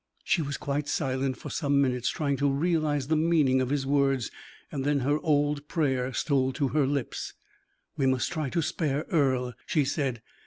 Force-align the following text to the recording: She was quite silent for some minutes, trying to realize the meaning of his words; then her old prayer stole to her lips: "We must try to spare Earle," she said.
She 0.23 0.41
was 0.41 0.57
quite 0.57 0.87
silent 0.87 1.37
for 1.37 1.51
some 1.51 1.79
minutes, 1.79 2.09
trying 2.09 2.35
to 2.37 2.49
realize 2.49 3.05
the 3.07 3.15
meaning 3.15 3.61
of 3.61 3.69
his 3.69 3.85
words; 3.85 4.31
then 4.71 5.01
her 5.01 5.19
old 5.19 5.67
prayer 5.67 6.11
stole 6.11 6.51
to 6.53 6.69
her 6.69 6.87
lips: 6.87 7.35
"We 7.97 8.07
must 8.07 8.31
try 8.31 8.49
to 8.49 8.63
spare 8.63 9.05
Earle," 9.11 9.53
she 9.67 9.85
said. 9.85 10.23